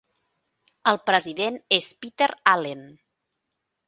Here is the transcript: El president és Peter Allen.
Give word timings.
El 0.91 0.95
president 1.09 1.59
és 1.77 1.89
Peter 2.05 2.29
Allen. 2.53 2.81